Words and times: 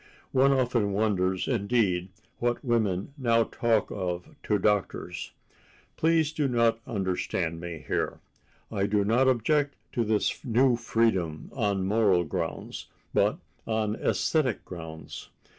One 0.31 0.51
often 0.51 0.93
wonders, 0.93 1.47
indeed, 1.47 2.09
what 2.39 2.65
women 2.65 3.13
now 3.19 3.43
talk 3.43 3.91
of 3.91 4.29
to 4.41 4.57
doctors.... 4.57 5.31
Please 5.95 6.31
do 6.31 6.47
not 6.47 6.79
misunderstand 6.87 7.59
me 7.59 7.85
here. 7.87 8.19
I 8.71 8.87
do 8.87 9.05
not 9.05 9.27
object 9.27 9.75
to 9.93 10.03
this 10.03 10.43
New 10.43 10.75
Freedom 10.75 11.51
on 11.53 11.85
moral 11.85 12.23
grounds, 12.23 12.87
but 13.13 13.37
on 13.67 13.95
æsthetic 13.95 14.63
grounds. 14.65 15.29